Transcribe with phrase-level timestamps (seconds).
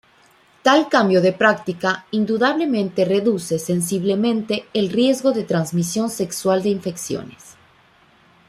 [0.63, 7.53] Tal cambio de práctica indudablemente reduce sensiblemente el riesgo de transmisión sexual de infecciones.